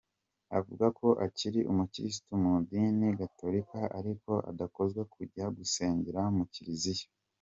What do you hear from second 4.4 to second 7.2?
adakozwa kujya gusengera mu kiliziya.